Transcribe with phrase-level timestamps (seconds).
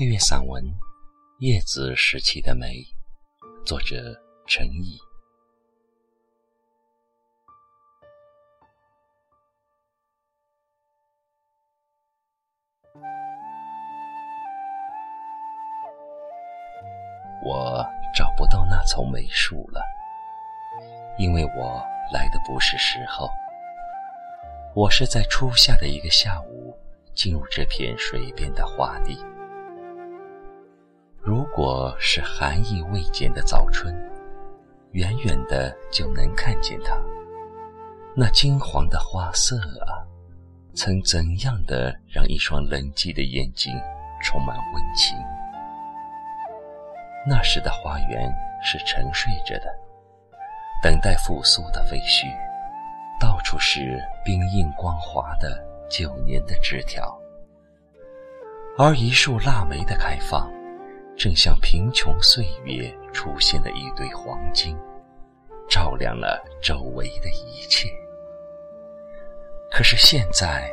[0.00, 0.64] 配乐散文
[1.40, 2.68] 《叶子时期的美》，
[3.66, 4.98] 作者陈毅。
[17.44, 17.86] 我
[18.16, 19.82] 找不到那丛梅树了，
[21.18, 23.28] 因为我来的不是时候。
[24.74, 26.74] 我是在初夏的一个下午
[27.14, 29.22] 进入这片水边的花地。
[31.22, 33.94] 如果是寒意未减的早春，
[34.92, 36.96] 远远的就能看见它。
[38.16, 40.00] 那金黄的花色啊，
[40.74, 43.72] 曾怎样的让一双冷寂的眼睛
[44.22, 45.14] 充满温情？
[47.28, 49.66] 那时的花园是沉睡着的，
[50.82, 52.26] 等待复苏的废墟，
[53.20, 57.14] 到处是冰硬光滑的旧年的枝条，
[58.78, 60.50] 而一树腊梅的开放，
[61.20, 64.74] 正像贫穷岁月出现的一堆黄金，
[65.68, 67.90] 照亮了周围的一切。
[69.70, 70.72] 可是现在，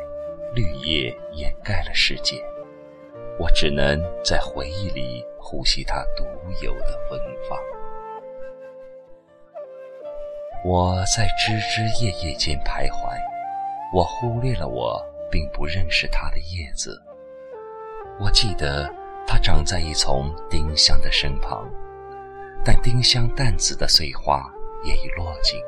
[0.54, 2.42] 绿叶掩盖了世界，
[3.38, 5.22] 我只能在回忆里。
[5.38, 6.24] 呼吸它独
[6.62, 7.58] 有的芬芳。
[10.62, 13.16] 我在枝枝叶叶间徘徊，
[13.94, 17.02] 我忽略了我并不认识它的叶子。
[18.20, 18.92] 我记得
[19.30, 21.70] 它长在一丛丁香的身旁，
[22.64, 24.50] 但丁香淡紫的碎花
[24.82, 25.60] 也已落尽。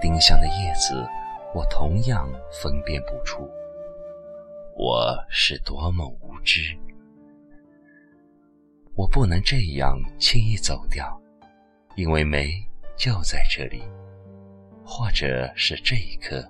[0.00, 1.06] 丁香的叶子，
[1.54, 3.46] 我同样分辨不出。
[4.74, 6.74] 我是多么无知！
[8.94, 11.20] 我不能这样轻易走掉，
[11.96, 12.50] 因为梅
[12.96, 13.82] 就在这里，
[14.86, 16.42] 或者是这一刻，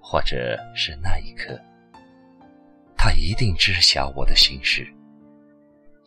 [0.00, 1.60] 或者是那一刻。
[2.96, 4.86] 他一定知晓我的心事，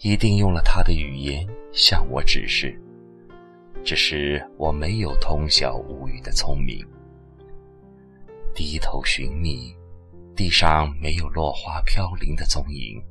[0.01, 2.79] 一定用了他的语言向我指示，
[3.83, 6.87] 只是我没有通晓物语的聪明。
[8.55, 9.75] 低头寻觅，
[10.37, 13.01] 地上没有落花飘零的踪影。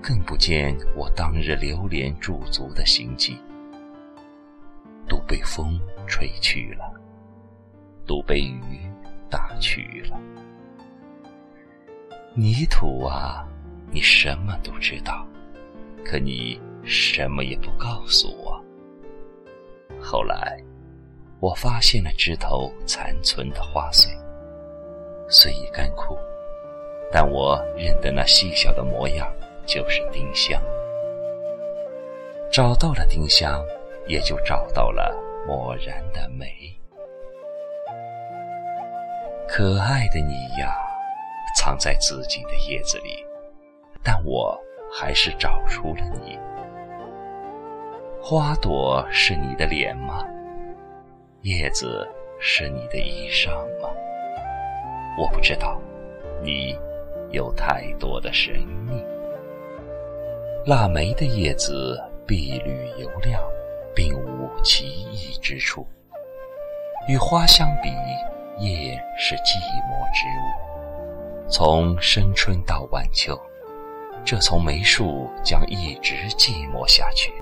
[0.00, 3.36] 更不见我当日流连驻足的行迹，
[5.08, 6.94] 都被风吹去了，
[8.06, 8.62] 都被雨
[9.28, 10.16] 打去了。
[12.34, 13.44] 泥土啊，
[13.90, 15.26] 你什么都知道，
[16.08, 18.58] 可你什么也不告诉我。
[20.00, 20.58] 后来，
[21.38, 24.10] 我发现了枝头残存的花穗，
[25.28, 26.16] 虽已干枯，
[27.12, 29.30] 但我认得那细小的模样。
[29.66, 30.58] 就是丁香，
[32.50, 33.62] 找到了丁香，
[34.06, 35.14] 也就找到了
[35.46, 36.50] 漠然的美。
[39.46, 40.74] 可爱的你呀，
[41.54, 43.22] 藏在自己的叶子里，
[44.02, 44.58] 但我
[44.92, 46.38] 还是找出了你。
[48.20, 50.26] 花朵是你的脸吗？
[51.42, 52.06] 叶子
[52.40, 53.50] 是你的衣裳
[53.80, 53.88] 吗？
[55.16, 55.80] 我不知道，
[56.42, 56.76] 你
[57.30, 58.54] 有太多的神
[58.86, 59.02] 秘。
[60.66, 63.40] 腊梅的叶子碧绿油亮，
[63.94, 65.86] 并无奇异之处。
[67.08, 67.88] 与花相比，
[68.58, 69.56] 叶是寂
[69.86, 71.48] 寞之物。
[71.48, 73.40] 从深春到晚秋，
[74.30, 77.32] 这丛梅树将一直寂寞下去，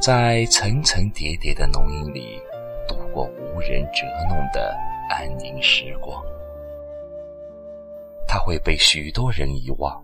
[0.00, 2.40] 在层层叠叠的浓荫里
[2.86, 4.72] 度过无人折弄的
[5.10, 6.24] 安宁时光。
[8.28, 10.00] 它会被许多人遗忘。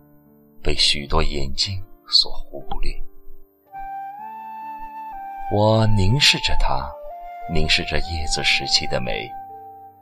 [0.61, 2.93] 被许多眼睛所忽略。
[5.53, 6.85] 我凝视着它，
[7.49, 9.25] 凝视着叶子时期的美，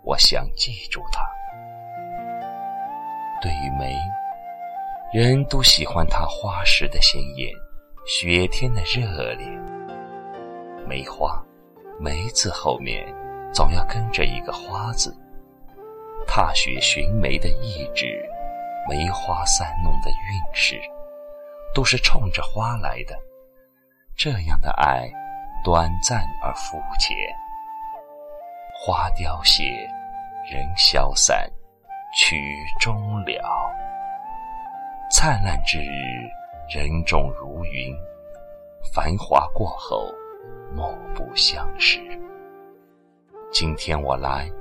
[0.01, 1.21] 我想记住它。
[3.39, 3.95] 对于梅，
[5.13, 7.49] 人都喜欢它花时的鲜艳，
[8.05, 9.47] 雪天的热烈。
[10.85, 11.41] 梅花，
[11.97, 13.07] 梅字后面
[13.53, 15.17] 总要跟着一个花字，
[16.27, 18.21] 踏雪寻梅的意志。
[18.89, 20.77] 梅花三弄的韵事，
[21.73, 23.17] 都是冲着花来的。
[24.17, 25.09] 这样的爱，
[25.63, 27.15] 短暂而肤浅。
[28.73, 29.63] 花凋谢，
[30.51, 31.49] 人消散，
[32.13, 32.37] 曲
[32.77, 33.71] 终了。
[35.09, 36.29] 灿烂之日，
[36.69, 37.95] 人众如云。
[38.93, 40.13] 繁华过后，
[40.75, 41.99] 莫不相识。
[43.49, 44.51] 今天我来，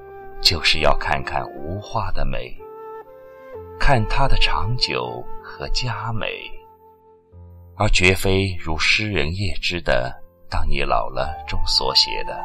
[0.40, 2.56] 就是要看看无花的美。
[3.78, 6.28] 看它的长久和佳美，
[7.76, 10.14] 而绝非如诗人叶芝的
[10.48, 12.40] “当你老了”中所写的：“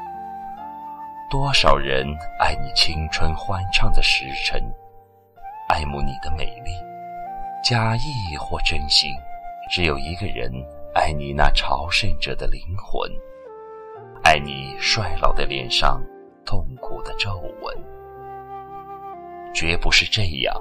[1.30, 2.08] 多少人
[2.40, 4.60] 爱你青春欢畅的时辰，
[5.70, 6.72] 爱慕你的美丽，
[7.64, 9.12] 假意或真心，
[9.70, 10.52] 只有一个人
[10.96, 13.10] 爱你那朝圣者的灵魂，
[14.24, 16.02] 爱你衰老的脸上
[16.44, 17.78] 痛苦的皱纹。
[19.54, 20.60] 绝不是这样，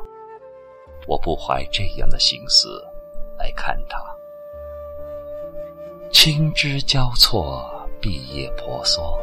[1.06, 2.68] 我不怀这样的心思
[3.38, 3.98] 来看他。
[6.12, 9.18] 青枝交错，碧叶婆娑，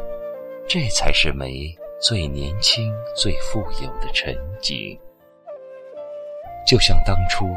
[0.67, 4.99] 这才是梅最年轻、最富有的沉静。
[6.67, 7.47] 就像当初，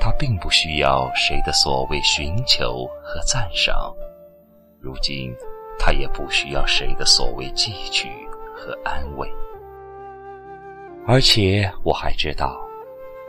[0.00, 3.94] 他并不需要谁的所谓寻求和赞赏；
[4.80, 5.36] 如今，
[5.78, 8.08] 他也不需要谁的所谓汲取
[8.56, 9.28] 和安慰。
[11.06, 12.58] 而且，我还知道，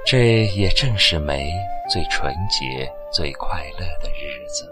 [0.05, 1.51] 这也正是梅
[1.91, 4.71] 最纯洁、最快乐的日子。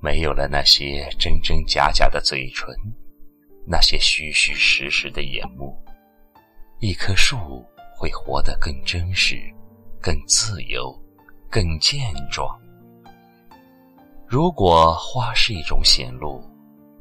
[0.00, 2.74] 没有了那些真真假假的嘴唇，
[3.66, 5.76] 那些虚虚实实的眼目，
[6.78, 7.62] 一棵树。
[8.00, 9.36] 会活得更真实、
[10.00, 10.98] 更自由、
[11.50, 12.00] 更健
[12.30, 12.58] 壮。
[14.26, 16.42] 如果花是一种显露，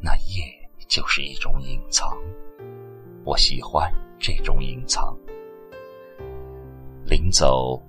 [0.01, 0.43] 那叶
[0.89, 2.17] 就是一种隐藏。
[3.23, 5.17] 我喜欢这种隐藏。
[7.05, 7.81] 临走，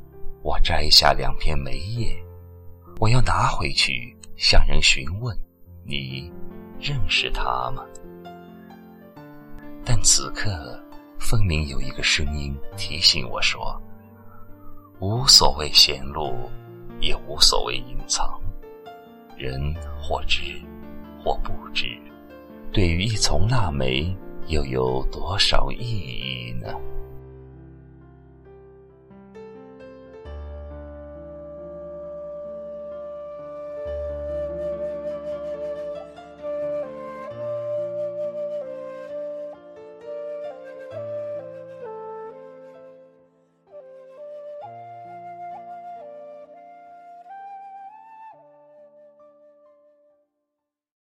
[0.44, 2.16] 我摘下两片梅叶，
[3.00, 5.36] 我要拿回去向人询问：
[5.84, 6.32] 你
[6.78, 7.84] 认识它吗？
[9.84, 10.80] 但此刻。
[11.20, 13.80] 分明有一个声音提醒我说
[15.00, 16.50] ：“无所谓显露，
[16.98, 18.40] 也无所谓隐藏。
[19.36, 19.72] 人
[20.02, 20.60] 或知，
[21.22, 21.96] 或不知，
[22.72, 24.16] 对于一丛腊梅，
[24.48, 26.74] 又有多少意义呢？”